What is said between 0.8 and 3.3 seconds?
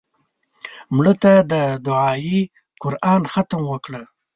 مړه ته د دعایي قرآن